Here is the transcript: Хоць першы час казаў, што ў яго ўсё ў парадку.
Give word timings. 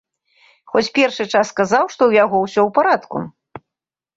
Хоць 0.71 0.93
першы 0.95 1.23
час 1.33 1.47
казаў, 1.59 1.85
што 1.97 2.01
ў 2.09 2.23
яго 2.23 2.37
ўсё 2.45 2.59
ў 2.67 2.69
парадку. 2.79 3.17